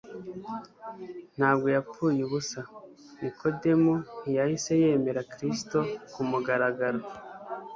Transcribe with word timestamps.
ntabwo 1.37 1.67
yapfuye 1.75 2.19
ubusa. 2.27 2.61
Nikodemu 3.19 3.93
ntiyahise 4.21 4.71
yemera 4.81 5.21
Kristo 5.33 5.77
ku 6.11 6.21
mugaragaro, 6.29 7.01